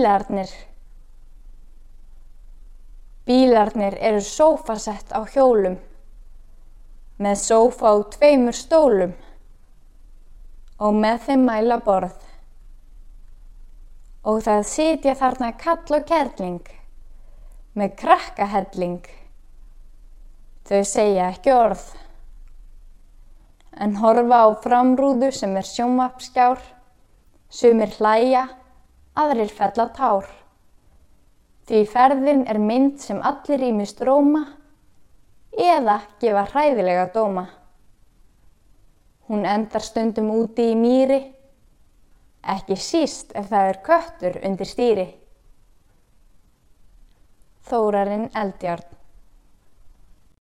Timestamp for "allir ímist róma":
33.22-34.44